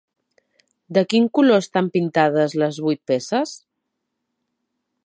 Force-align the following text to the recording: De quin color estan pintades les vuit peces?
De 0.97 1.03
quin 1.11 1.27
color 1.39 1.61
estan 1.65 1.91
pintades 1.99 2.57
les 2.63 2.81
vuit 2.87 3.05
peces? 3.13 3.55